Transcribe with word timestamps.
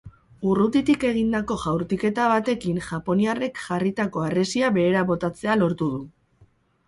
Urrutitik 0.51 1.03
egindako 1.09 1.57
jaurtiketa 1.63 2.29
batekin 2.31 2.79
japoniarrek 2.87 3.61
jarritako 3.65 4.25
harresia 4.29 4.71
behera 4.81 5.03
botatzea 5.11 5.61
lortu 5.63 5.91
du. 5.97 6.01